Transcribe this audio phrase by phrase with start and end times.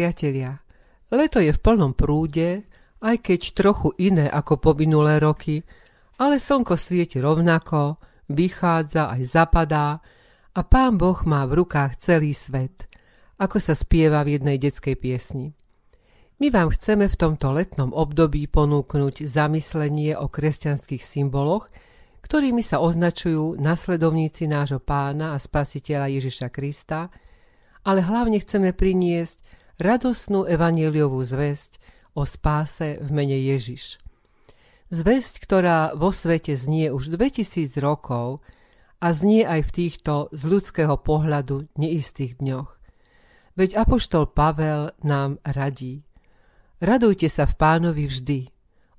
[0.00, 0.56] priatelia,
[1.12, 2.64] leto je v plnom prúde,
[3.04, 5.60] aj keď trochu iné ako po minulé roky,
[6.16, 8.00] ale slnko svieti rovnako,
[8.32, 10.00] vychádza aj zapadá
[10.56, 12.88] a pán Boh má v rukách celý svet,
[13.36, 15.52] ako sa spieva v jednej detskej piesni.
[16.40, 21.68] My vám chceme v tomto letnom období ponúknuť zamyslenie o kresťanských symboloch,
[22.24, 27.12] ktorými sa označujú nasledovníci nášho pána a spasiteľa Ježiša Krista,
[27.84, 29.49] ale hlavne chceme priniesť
[29.80, 31.80] radosnú evaníliovú zväzť
[32.12, 33.96] o spáse v mene Ježiš.
[34.90, 38.42] Zväzť, ktorá vo svete znie už 2000 rokov
[39.00, 42.76] a znie aj v týchto z ľudského pohľadu neistých dňoch.
[43.54, 46.04] Veď Apoštol Pavel nám radí.
[46.80, 48.40] Radujte sa v pánovi vždy.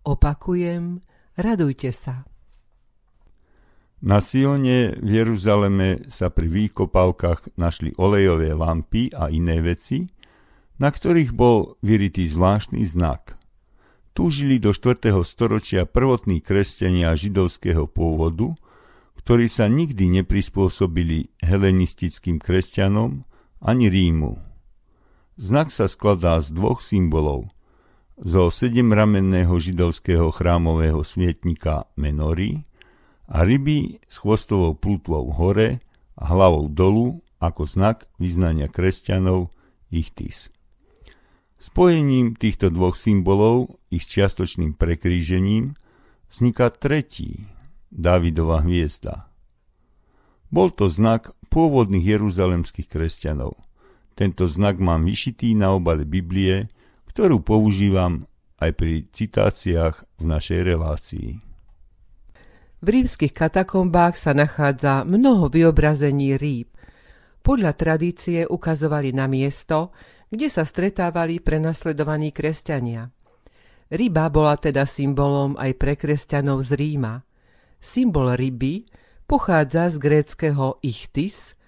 [0.06, 1.02] Opakujem,
[1.38, 2.26] radujte sa.
[4.02, 10.10] Na Sione v Jeruzaleme sa pri výkopavkách našli olejové lampy a iné veci,
[10.78, 13.42] na ktorých bol vyritý zvláštny znak.
[14.12, 15.12] Tu žili do 4.
[15.24, 18.52] storočia prvotní kresťania židovského pôvodu,
[19.24, 23.24] ktorí sa nikdy neprispôsobili helenistickým kresťanom
[23.64, 24.36] ani Rímu.
[25.40, 27.48] Znak sa skladá z dvoch symbolov.
[28.22, 32.68] Zo sedemramenného židovského chrámového smietnika Menory
[33.26, 35.82] a ryby s chvostovou plutvou hore
[36.20, 39.50] a hlavou dolu ako znak vyznania kresťanov
[39.90, 40.54] Ichtis.
[41.62, 45.78] Spojením týchto dvoch symbolov ich čiastočným prekrížením
[46.34, 47.46] vzniká tretí,
[47.94, 49.30] Dávidova hviezda.
[50.50, 53.62] Bol to znak pôvodných jeruzalemských kresťanov.
[54.18, 56.72] Tento znak mám vyšitý na obale Biblie,
[57.14, 58.26] ktorú používam
[58.58, 61.30] aj pri citáciách v našej relácii.
[62.82, 66.74] V rímskych katakombách sa nachádza mnoho vyobrazení rýb.
[67.46, 69.94] Podľa tradície ukazovali na miesto,
[70.32, 73.12] kde sa stretávali prenasledovaní kresťania.
[73.92, 77.28] Ryba bola teda symbolom aj pre kresťanov z Ríma.
[77.84, 78.88] Symbol ryby
[79.28, 81.60] pochádza z gréckého ichtis,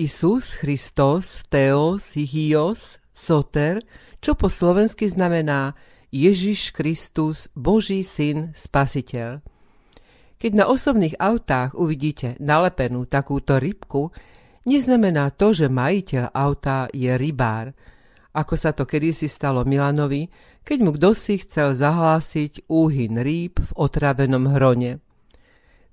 [0.00, 3.84] Isus Christos Theos Hyos Soter,
[4.22, 5.76] čo po slovensky znamená
[6.08, 9.44] Ježiš Kristus, Boží syn, spasiteľ.
[10.40, 14.08] Keď na osobných autách uvidíte nalepenú takúto rybku,
[14.70, 17.74] neznamená to, že majiteľ auta je rybár,
[18.30, 20.30] ako sa to kedysi stalo Milanovi,
[20.62, 25.02] keď mu kdo si chcel zahlásiť úhyn rýb v otravenom hrone.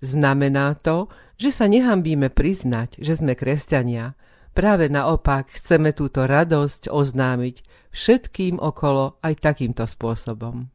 [0.05, 1.09] Znamená to,
[1.41, 4.13] že sa nehambíme priznať, že sme kresťania.
[4.53, 7.55] Práve naopak chceme túto radosť oznámiť
[7.89, 10.69] všetkým okolo aj takýmto spôsobom.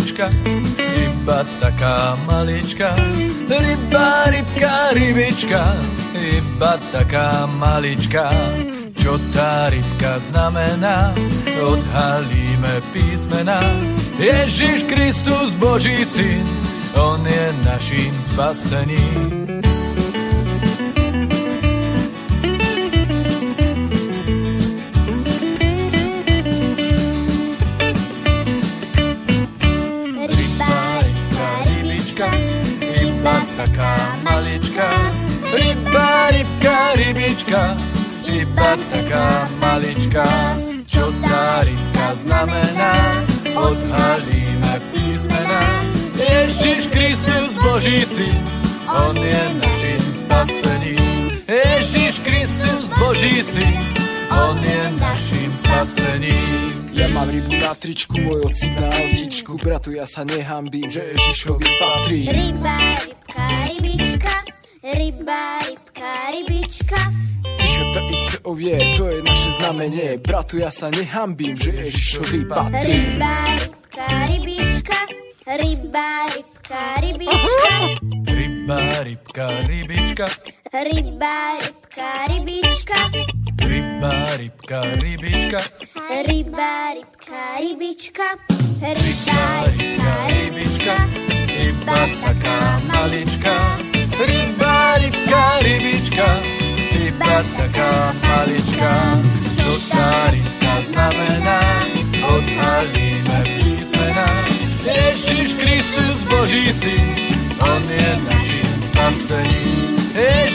[0.00, 0.30] Rybička,
[0.96, 2.96] iba taká malička.
[3.44, 5.76] Ryba, rybka, rybička,
[6.16, 8.32] iba taká malička.
[8.96, 11.12] Čo tá rybka znamená,
[11.60, 13.60] odhalíme písmena.
[14.16, 16.48] Ježiš Kristus, Boží syn,
[16.96, 19.39] on je naším spasením.
[37.10, 37.76] Rybička,
[38.26, 40.26] iba taká malička.
[40.86, 42.94] Čo tá rybka znamená,
[43.54, 45.62] odhalíme písmena.
[46.18, 48.36] Ježiš Kristus, Boží syn,
[48.90, 51.30] on je našim spasením.
[51.46, 53.74] Ježiš Kristus, Boží syn,
[54.30, 56.86] on je našim spasením.
[56.94, 61.70] Ja mám rybu na tričku, môj ocit na autičku, bratu ja sa nehambím, že Ježišovi
[61.78, 62.20] patrí.
[62.30, 64.34] Ryba, rybka, rybička,
[64.80, 67.00] Ryba, rybka, rybička.
[68.10, 70.18] Ice ovie, to je naše znamenie.
[70.24, 72.96] Bratu, ja sa nehambím, že Ježišovi patrí.
[72.96, 74.98] Ryba, rybka, rybička.
[75.50, 77.74] Ryba, rybka, rybička.
[78.28, 80.26] Ryba, rybka, rybička.
[80.70, 83.10] Ryba, rybka, rybička.
[83.58, 85.58] Ryba, rybka, rybička.
[86.26, 88.26] Ryba, rybka, rybička.
[88.78, 90.94] Ryba, rybka, rybička.
[91.58, 93.54] Iba taká malička.
[94.14, 96.28] Ryba, rybka, rybička,
[97.02, 99.18] iba taká malička.
[99.58, 101.60] Čo tá rybka znamená,
[102.30, 104.26] odhalíme písmena.
[104.86, 107.10] Ježiš Kristus, Boží syn,
[107.58, 110.09] on je našim spasením.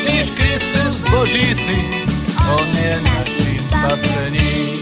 [0.06, 2.06] Ježiš Kristus, Boží syn,
[2.46, 4.78] on je našim spasením.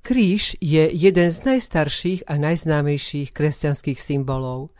[0.00, 4.72] Kríž je jeden z najstarších a najznámejších kresťanských symbolov.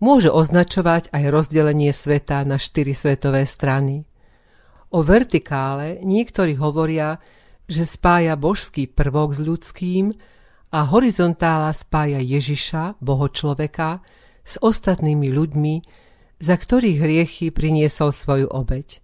[0.00, 4.08] Môže označovať aj rozdelenie sveta na štyri svetové strany.
[4.88, 7.20] O vertikále niektorí hovoria,
[7.68, 10.16] že spája božský prvok s ľudským
[10.72, 14.00] a horizontála spája Ježiša, boho človeka,
[14.40, 16.03] s ostatnými ľuďmi,
[16.38, 19.02] za ktorých hriechy priniesol svoju obeď.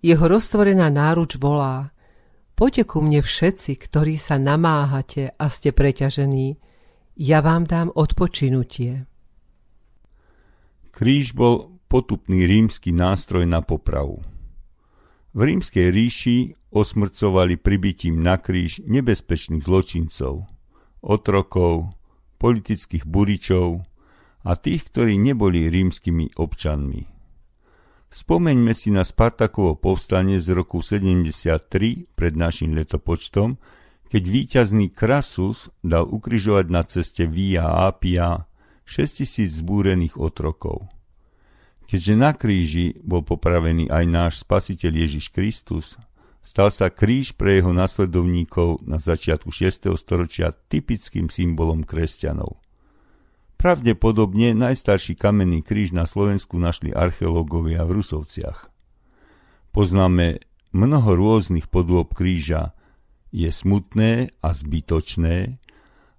[0.00, 1.96] Jeho roztvorená náruč volá
[2.56, 6.56] Poďte ku mne všetci, ktorí sa namáhate a ste preťažení,
[7.20, 9.04] ja vám dám odpočinutie.
[10.88, 14.24] Kríž bol potupný rímsky nástroj na popravu.
[15.36, 16.36] V rímskej ríši
[16.72, 20.48] osmrcovali pribytím na kríž nebezpečných zločincov,
[21.04, 21.92] otrokov,
[22.40, 23.84] politických buričov
[24.46, 27.02] a tých, ktorí neboli rímskymi občanmi.
[28.14, 33.58] Spomeňme si na Spartakovo povstanie z roku 73 pred našim letopočtom,
[34.06, 38.46] keď víťazný Krasus dal ukrižovať na ceste Via Apia
[38.86, 40.86] 6000 zbúrených otrokov.
[41.90, 45.98] Keďže na kríži bol popravený aj náš spasiteľ Ježiš Kristus,
[46.46, 49.90] stal sa kríž pre jeho nasledovníkov na začiatku 6.
[49.98, 52.58] storočia typickým symbolom kresťanov.
[53.56, 58.68] Pravdepodobne najstarší kamenný kríž na Slovensku našli archeológovia v Rusovciach.
[59.72, 60.44] Poznáme
[60.76, 62.76] mnoho rôznych podôb kríža.
[63.32, 65.56] Je smutné a zbytočné,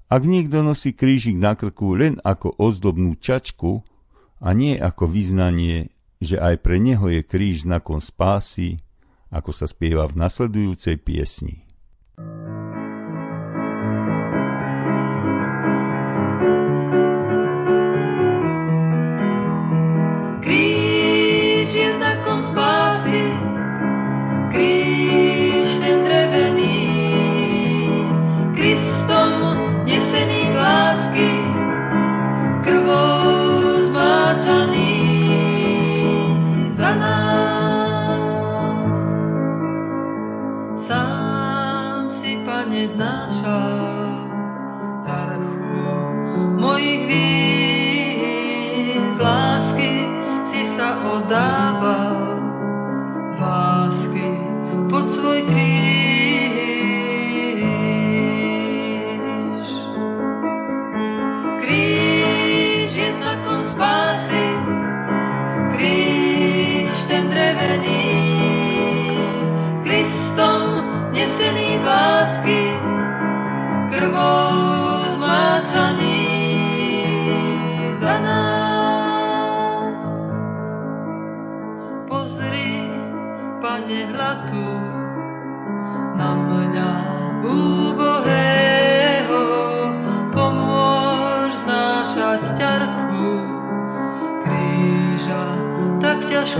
[0.07, 3.83] ak niekto nosí krížik na krku len ako ozdobnú čačku
[4.39, 5.91] a nie ako vyznanie,
[6.23, 8.81] že aj pre neho je kríž znakom spásy,
[9.29, 11.66] ako sa spieva v nasledujúcej piesni.
[51.07, 52.16] ako.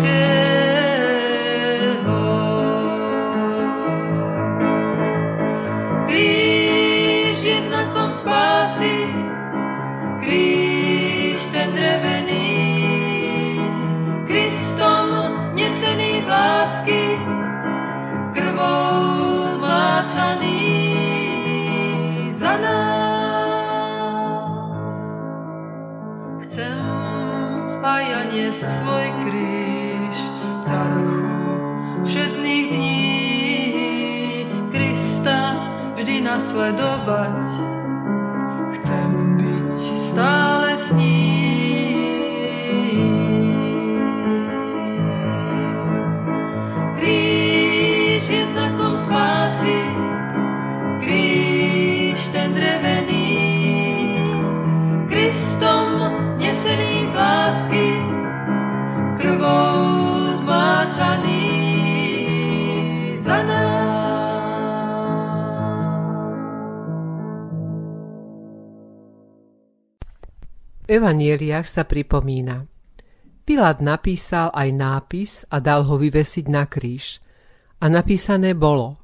[0.01, 0.46] good.
[36.57, 37.56] naśladować
[70.87, 72.65] evanieliach sa pripomína.
[73.47, 77.23] Pilát napísal aj nápis a dal ho vyvesiť na kríž.
[77.79, 78.99] A napísané bolo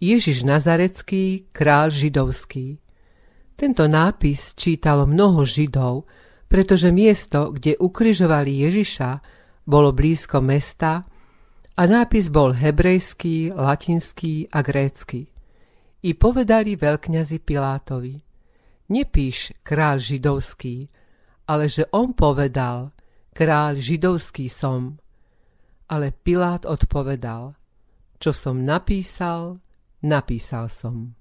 [0.00, 2.78] Ježiš Nazarecký, král židovský.
[3.58, 6.06] Tento nápis čítalo mnoho židov,
[6.46, 9.10] pretože miesto, kde ukrižovali Ježiša,
[9.68, 11.04] bolo blízko mesta
[11.76, 15.28] a nápis bol hebrejský, latinský a grécky.
[16.06, 18.16] I povedali veľkňazi Pilátovi,
[18.88, 20.88] nepíš král židovský,
[21.48, 22.92] ale že on povedal,
[23.32, 25.00] kráľ židovský som.
[25.88, 27.56] Ale Pilát odpovedal,
[28.20, 29.56] čo som napísal,
[30.04, 31.16] napísal som.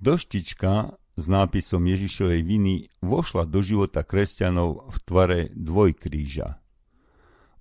[0.00, 6.56] Doštička s nápisom Ježišovej viny vošla do života kresťanov v tvare dvojkríža.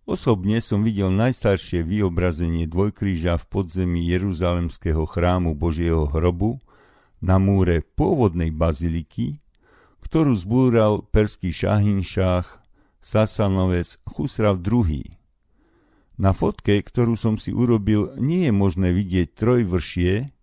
[0.07, 6.57] Osobne som videl najstaršie vyobrazenie dvojkríža v podzemí Jeruzalemského chrámu Božieho hrobu
[7.21, 9.37] na múre pôvodnej baziliky,
[10.11, 12.59] ktorú zbúral perský šahinšách
[12.99, 15.07] Sasanovec Chusrav II.
[16.19, 20.35] Na fotke, ktorú som si urobil, nie je možné vidieť trojvršie,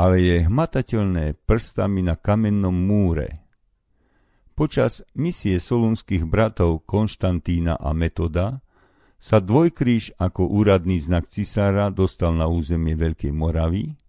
[0.00, 3.44] ale je hmatateľné prstami na kamennom múre.
[4.56, 8.64] Počas misie solunských bratov Konštantína a Metoda
[9.20, 14.00] sa dvojkríž ako úradný znak cisára dostal na územie Veľkej Moravy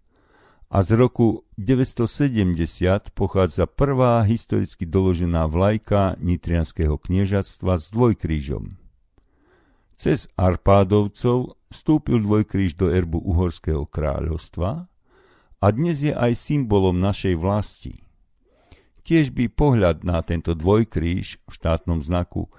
[0.69, 8.75] a z roku 970 pochádza prvá historicky doložená vlajka nitrianského kniežatstva s dvojkrížom.
[9.95, 14.91] Cez Arpádovcov vstúpil dvojkríž do erbu Uhorského kráľovstva
[15.63, 18.03] a dnes je aj symbolom našej vlasti.
[19.05, 22.50] Tiež by pohľad na tento dvojkríž v štátnom znaku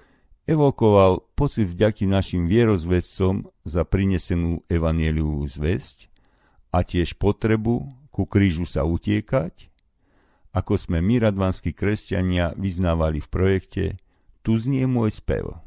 [0.47, 6.16] evokoval pocit vďaky našim vierozvescom za prinesenú evanieliovú zväzť
[6.71, 9.69] a tiež potrebu ku krížu sa utiekať,
[10.55, 13.85] ako sme my radvanskí kresťania vyznávali v projekte
[14.41, 15.66] Tu znie môj spev.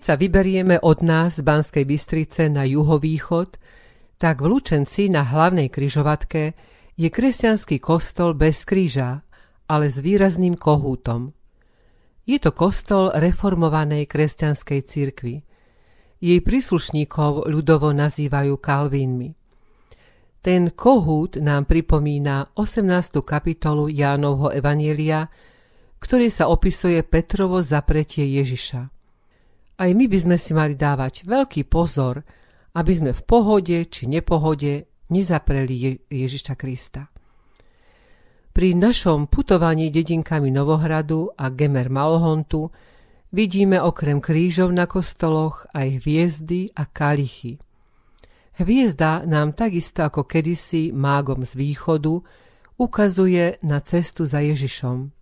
[0.00, 3.60] Keď sa vyberieme od nás z Banskej Bystrice na juhovýchod,
[4.16, 6.56] tak v Lučenci na hlavnej kryžovatke
[6.96, 9.20] je kresťanský kostol bez kríža,
[9.68, 11.36] ale s výrazným kohútom.
[12.24, 15.44] Je to kostol reformovanej kresťanskej cirkvi.
[16.16, 19.36] Jej príslušníkov ľudovo nazývajú kalvínmi.
[20.40, 23.20] Ten kohút nám pripomína 18.
[23.20, 25.28] kapitolu Jánovho Evanielia,
[26.00, 28.99] ktorý sa opisuje Petrovo zapretie Ježiša.
[29.80, 32.20] Aj my by sme si mali dávať veľký pozor,
[32.76, 37.08] aby sme v pohode či nepohode nezapreli Je- Ježiša Krista.
[38.52, 42.68] Pri našom putovaní dedinkami Novohradu a Gemer Malhontu
[43.32, 47.56] vidíme okrem krížov na kostoloch aj hviezdy a kalichy.
[48.60, 52.20] Hviezda nám takisto ako kedysi mágom z východu
[52.76, 55.19] ukazuje na cestu za Ježišom.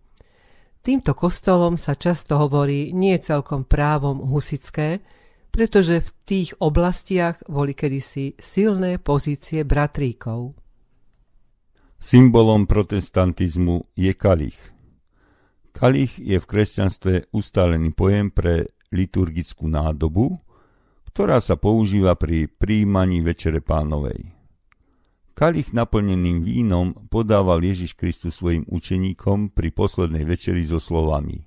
[0.78, 5.02] Týmto kostolom sa často hovorí nie celkom právom husické,
[5.50, 10.54] pretože v tých oblastiach boli kedysi silné pozície bratríkov.
[11.99, 14.58] Symbolom protestantizmu je kalich.
[15.75, 20.38] Kalich je v kresťanstve ustálený pojem pre liturgickú nádobu,
[21.11, 24.38] ktorá sa používa pri príjmaní Večere pánovej.
[25.38, 31.47] Kalich naplneným vínom podával Ježiš Kristus svojim učeníkom pri poslednej večeri so slovami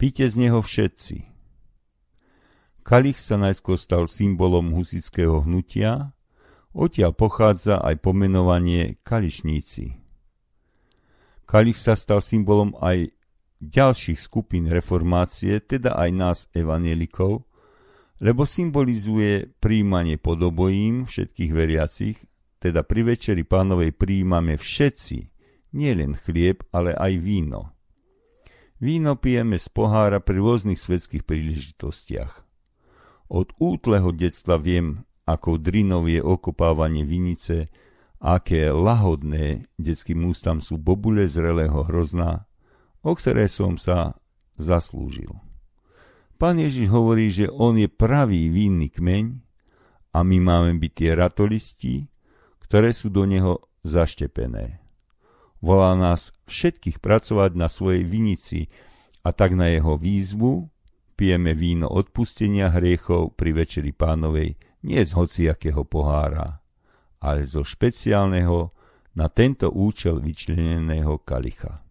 [0.00, 1.28] Píte z neho všetci.
[2.80, 6.16] Kalich sa najskôr stal symbolom husického hnutia,
[6.72, 10.00] odtiaľ pochádza aj pomenovanie kališníci.
[11.44, 13.12] Kalich sa stal symbolom aj
[13.60, 17.44] ďalších skupín reformácie, teda aj nás evanielikov,
[18.24, 22.16] lebo symbolizuje príjmanie podobojím všetkých veriacich,
[22.60, 25.18] teda pri večeri pánovej príjmame všetci
[25.72, 27.72] Nie len chlieb, ale aj víno.
[28.82, 32.42] Víno pijeme z pohára pri rôznych svetských príležitostiach.
[33.30, 37.70] Od útleho detstva viem, ako drinou je okopávanie vinice,
[38.18, 42.50] aké lahodné detským ústam sú bobule zrelého hrozna,
[43.00, 44.18] o ktoré som sa
[44.58, 45.30] zaslúžil.
[46.36, 49.38] Pán Ježiš hovorí, že on je pravý vínny kmeň
[50.10, 52.09] a my máme byť tie ratolisti,
[52.70, 54.78] ktoré sú do neho zaštepené.
[55.58, 58.70] Volá nás všetkých pracovať na svojej vinici
[59.26, 60.70] a tak na jeho výzvu
[61.18, 64.54] pijeme víno odpustenia hriechov pri večeri pánovej
[64.86, 66.62] nie z hociakého pohára,
[67.18, 68.70] ale zo špeciálneho
[69.18, 71.82] na tento účel vyčleneného kalicha.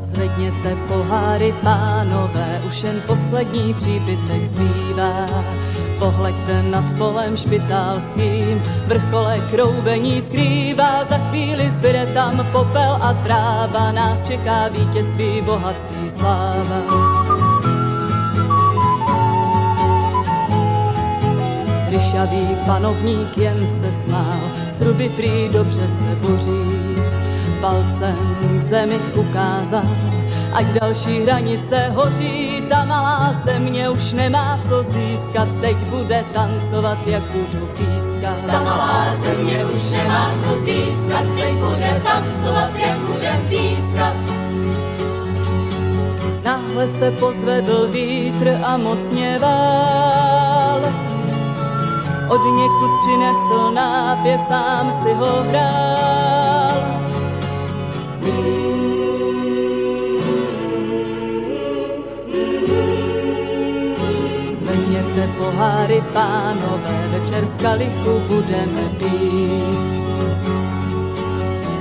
[0.00, 5.69] Zvedněte poháry, pánové, už jen poslední příbytek zbývá.
[6.00, 8.56] Pohleďte nad polem špitálským,
[8.88, 16.80] vrchole kroubení skrývá, za chvíli zbyde tam popel a tráva, nás čeká vítězství, bohatství, sláva.
[21.90, 24.40] Ryšavý panovník jen se smál,
[24.78, 26.64] sruby prý dobře se boří.
[27.60, 28.16] Palcem
[28.60, 29.84] k zemi ukázal,
[30.52, 32.62] ať další hranice hoří.
[32.68, 38.36] Ta malá země už nemá co získat, teď bude tancovat, jak budu pískat.
[38.50, 44.14] Ta malá země už nemá co získat, teď bude tancovat, jak bude pískat.
[46.44, 50.80] Náhle se pozvedl vítr a mocně vál.
[52.28, 56.80] Od někud přinesl nápěv, sám si ho hrál.
[65.60, 70.40] Poháry, pánové, večer z kalichu budeme pít.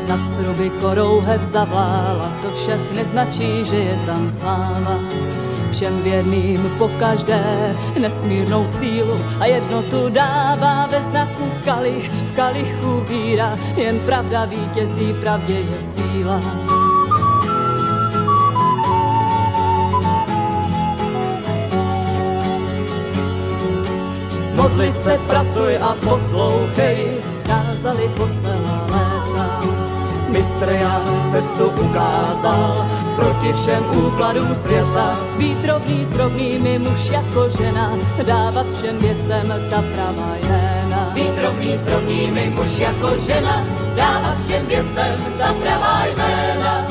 [0.08, 5.00] Nad sruby korouhev zavlála, to však neznačí, že je tam sláva.
[5.72, 13.56] Všem věrným po každé nesmírnou sílu a jednotu dává ve znaku kalich, v kalichu víra,
[13.76, 16.69] jen pravda vítězí, pravdě je síla.
[24.80, 29.48] Modli se, pracuj a poslouchej, kázali po celá léta.
[30.32, 35.20] Mistr Jan cestu ukázal proti všem úkladům světa.
[35.38, 37.92] Být rovný s rovnými muž jako žena,
[38.28, 41.12] dávat všem věcem ta pravá jména.
[41.14, 43.64] Být rovný s rovnými muž jako žena,
[43.96, 46.88] dávat všem věcem ta pravá jména.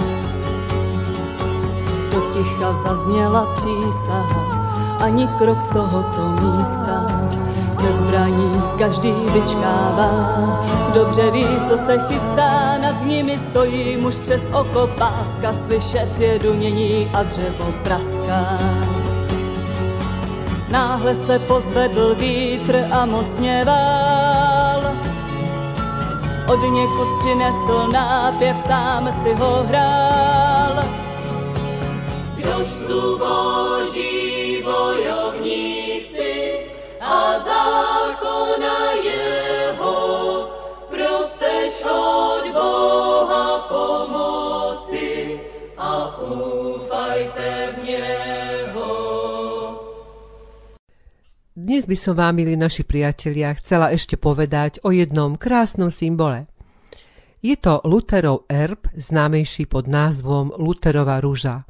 [2.13, 4.45] Do ticha zazněla přísaha,
[5.01, 7.48] ani krok z tohoto místa.
[7.81, 10.11] Se zbraní každý vyčkává,
[10.95, 17.11] dobře ví, co se chystá, nad nimi stojí muž přes oko páska, slyšet je dunění
[17.15, 18.59] a dřevo praská.
[20.71, 24.81] Náhle se pozvedl vítr a mocně vál,
[26.49, 30.85] od někud přinesl nápěv, sám si ho hrál.
[32.37, 35.28] Kdož sú boží bojovníci
[37.09, 39.97] a zákona jeho,
[40.93, 45.41] prostež od Boha pomoci
[45.81, 48.93] a úfajte v Neho.
[51.57, 56.45] Dnes by som vám, milí naši priatelia, chcela ešte povedať o jednom krásnom symbole.
[57.41, 61.65] Je to Luterov erb, známejší pod názvom Luterova rúža.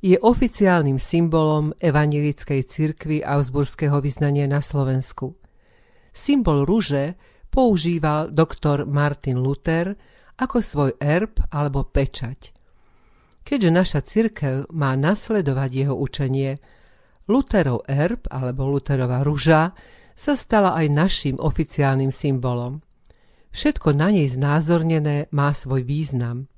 [0.00, 5.36] Je oficiálnym symbolom evanilickej cirkvy Augsburského vyznania na Slovensku.
[6.08, 7.20] Symbol rúže
[7.52, 9.92] používal doktor Martin Luther
[10.40, 12.56] ako svoj erb alebo pečať.
[13.44, 16.56] Keďže naša cirkev má nasledovať jeho učenie,
[17.28, 19.76] Lutherov erb alebo Lutherová ruža
[20.16, 22.80] sa stala aj našim oficiálnym symbolom.
[23.52, 26.48] Všetko na nej znázornené má svoj význam.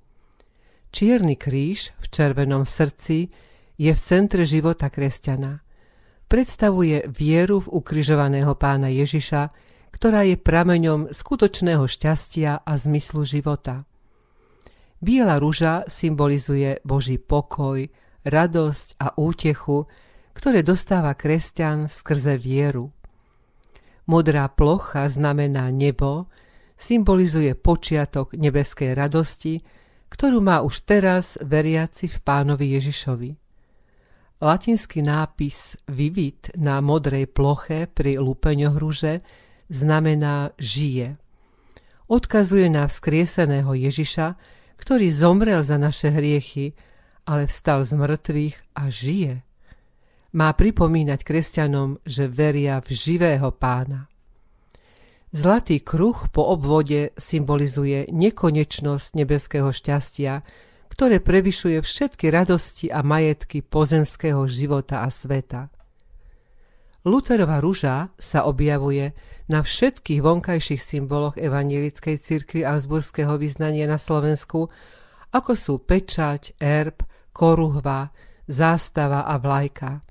[0.93, 3.33] Čierny kríž v červenom srdci
[3.81, 5.65] je v centre života kresťana.
[6.29, 9.49] Predstavuje vieru v ukrižovaného pána Ježiša,
[9.89, 13.89] ktorá je prameňom skutočného šťastia a zmyslu života.
[15.01, 17.89] Biela ruža symbolizuje Boží pokoj,
[18.29, 19.89] radosť a útechu,
[20.37, 22.93] ktoré dostáva kresťan skrze vieru.
[24.05, 26.29] Modrá plocha znamená nebo,
[26.77, 29.65] symbolizuje počiatok nebeskej radosti,
[30.13, 33.33] ktorú má už teraz veriaci v pánovi Ježišovi.
[34.45, 39.25] Latinský nápis vivit na modrej ploche pri lúpeňoch rúže
[39.73, 41.17] znamená žije.
[42.13, 44.37] odkazuje na vzkrieseného Ježiša,
[44.77, 46.77] ktorý zomrel za naše hriechy,
[47.25, 49.41] ale vstal z mŕtvych a žije.
[50.37, 54.12] Má pripomínať kresťanom, že veria v živého pána.
[55.33, 60.45] Zlatý kruh po obvode symbolizuje nekonečnosť nebeského šťastia,
[60.93, 65.73] ktoré prevyšuje všetky radosti a majetky pozemského života a sveta.
[67.09, 69.17] Luterová ruža sa objavuje
[69.49, 74.69] na všetkých vonkajších symboloch evanielickej cirkvi Augsburského vyznania na Slovensku,
[75.33, 78.13] ako sú pečať, erb, koruhva,
[78.45, 80.05] zástava a vlajka.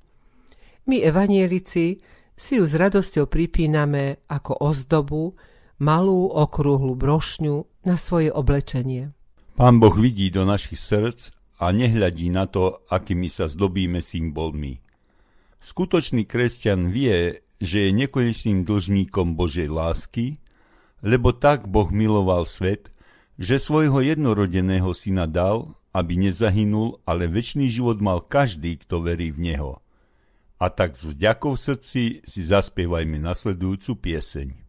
[0.90, 2.02] My evanielici
[2.42, 5.38] si ju s radosťou pripíname ako ozdobu,
[5.78, 9.14] malú okrúhlu brošňu na svoje oblečenie.
[9.54, 11.30] Pán Boh vidí do našich srdc
[11.62, 14.82] a nehľadí na to, akými sa zdobíme symbolmi.
[15.62, 20.42] Skutočný kresťan vie, že je nekonečným dlžníkom Božej lásky,
[21.06, 22.90] lebo tak Boh miloval svet,
[23.38, 29.52] že svojho jednorodeného syna dal, aby nezahynul, ale väčší život mal každý, kto verí v
[29.52, 29.81] Neho.
[30.62, 34.61] A tak s vďakou srdci si zaspievajme nasledujúcu pieseň.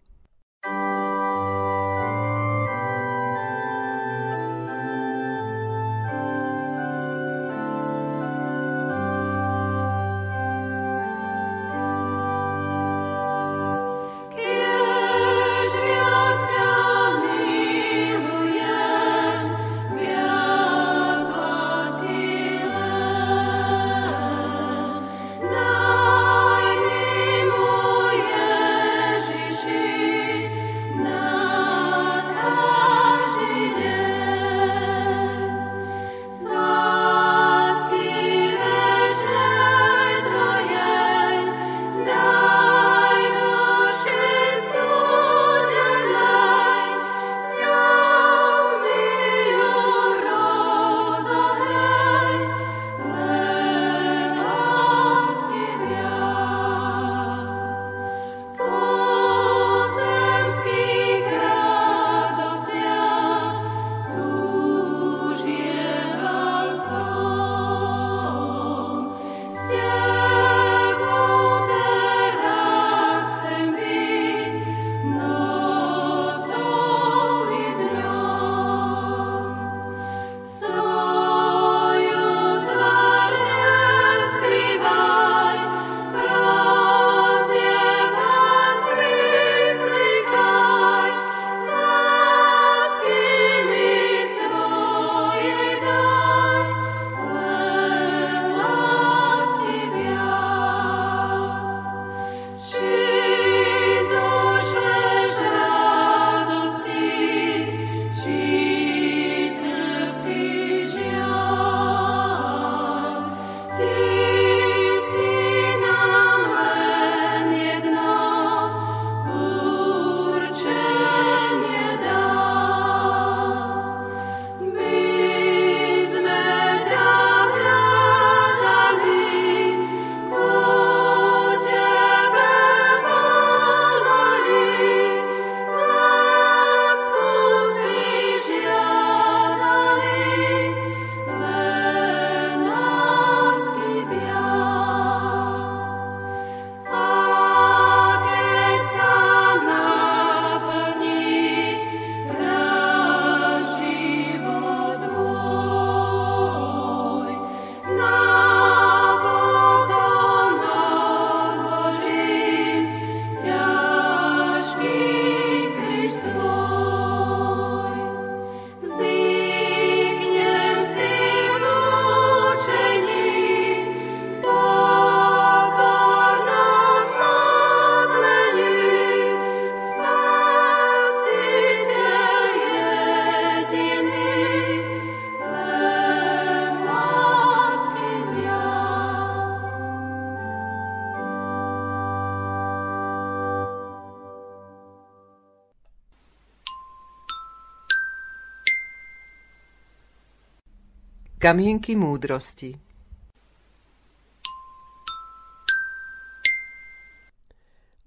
[201.43, 202.71] Kamienky múdrosti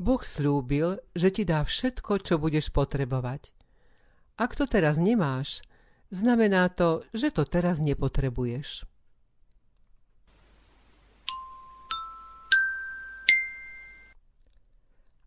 [0.01, 3.53] Boh slúbil, že ti dá všetko, čo budeš potrebovať.
[4.41, 5.61] Ak to teraz nemáš,
[6.09, 8.89] znamená to, že to teraz nepotrebuješ.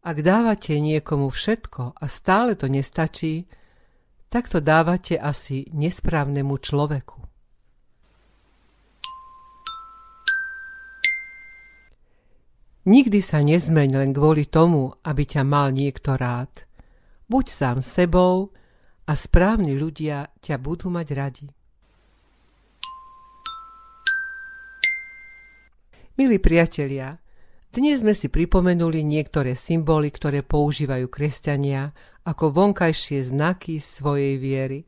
[0.02, 3.45] Ak dávate niekomu všetko a stále to nestačí,
[4.34, 7.29] tak to dávate asi nesprávnemu človeku.
[12.88, 16.63] Nikdy sa nezmeň len kvôli tomu, aby ťa mal niekto rád.
[17.28, 18.56] Buď sám sebou
[19.04, 21.48] a správni ľudia ťa budú mať radi.
[26.15, 27.20] Milí priatelia,
[27.68, 31.92] dnes sme si pripomenuli niektoré symboly, ktoré používajú kresťania
[32.24, 34.88] ako vonkajšie znaky svojej viery.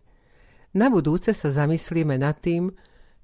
[0.80, 2.72] Na budúce sa zamyslíme nad tým,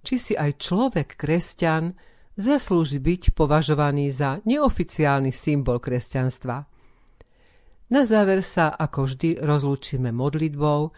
[0.03, 1.95] či si aj človek kresťan
[2.37, 6.69] zaslúži byť považovaný za neoficiálny symbol kresťanstva.
[7.91, 10.93] Na záver sa ako vždy rozlúčime modlitbou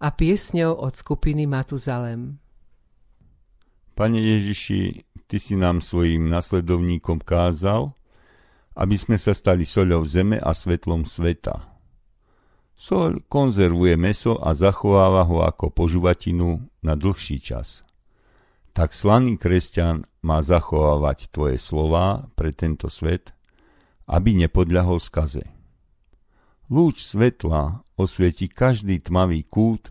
[0.00, 2.42] a piesňou od skupiny Matuzalem.
[3.94, 7.94] Pane Ježiši, Ty si nám svojim nasledovníkom kázal,
[8.74, 11.70] aby sme sa stali soľou zeme a svetlom sveta.
[12.74, 17.86] Soľ konzervuje meso a zachováva ho ako požuvatinu na dlhší čas.
[18.74, 23.32] Tak slaný kresťan má zachovávať tvoje slová pre tento svet,
[24.10, 25.44] aby nepodľahol skaze.
[26.70, 29.90] Lúč svetla osvieti každý tmavý kút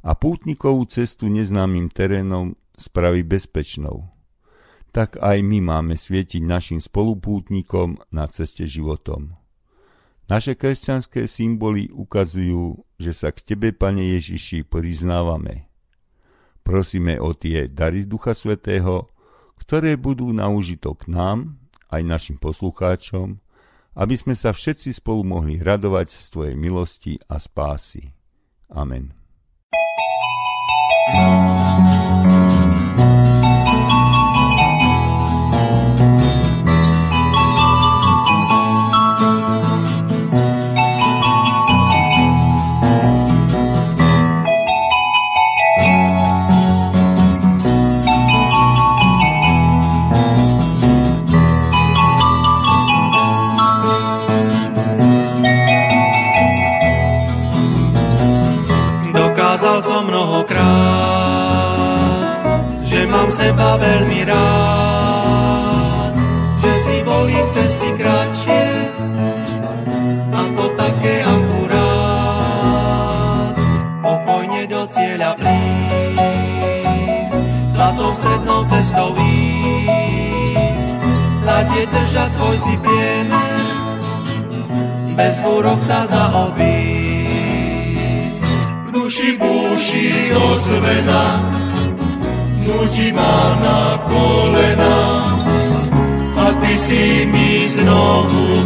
[0.00, 4.08] a pútnikovú cestu neznámym terénom spraví bezpečnou.
[4.94, 9.36] Tak aj my máme svietiť našim spolupútnikom na ceste životom.
[10.26, 15.70] Naše kresťanské symboly ukazujú, že sa k Tebe, Pane Ježiši, priznávame.
[16.66, 19.06] Prosíme o tie dary Ducha Svetého,
[19.60, 21.56] ktoré budú na užitok nám,
[21.90, 23.38] aj našim poslucháčom,
[23.96, 28.12] aby sme sa všetci spolu mohli radovať z Tvojej milosti a spásy.
[28.68, 29.14] Amen.
[31.16, 31.55] Dokázal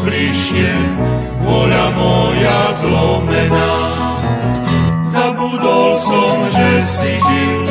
[0.05, 0.73] bližšie,
[1.45, 3.73] voľa moja zlomená.
[5.11, 7.63] Zabudol som, že si žil,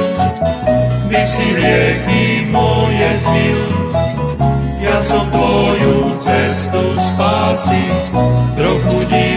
[1.10, 3.62] by si hriechy moje zmil,
[4.84, 7.84] ja som tvoju cestu spásy
[8.58, 9.29] trochu divne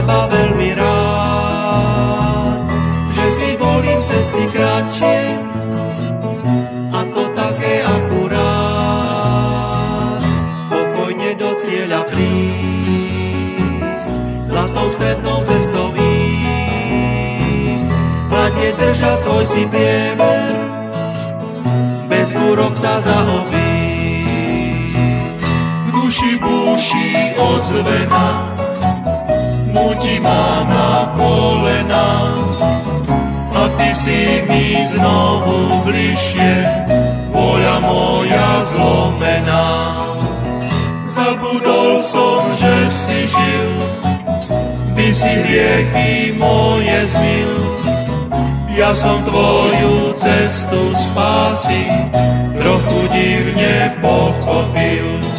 [0.00, 2.56] seba veľmi rád,
[3.12, 5.36] že si volím cesty kratšie
[6.88, 8.64] a to také akurát.
[10.72, 12.88] Pokojne do cieľa prísť,
[14.48, 16.32] zlatou strednou cestou ísť,
[18.32, 20.56] hladne držať svoj si priemer,
[22.08, 23.60] bez búrok sa zaobísť.
[25.60, 28.49] V duši búši odzvena,
[29.74, 32.06] nutí ma na kolena,
[33.54, 36.54] a ty si mi znovu bližšie,
[37.30, 39.66] voľa moja zlomená.
[41.10, 43.70] Zabudol som, že si žil,
[44.94, 47.52] by si hriechy moje zmil.
[48.70, 51.84] Ja som tvoju cestu spásy
[52.56, 55.29] trochu divne pochopil.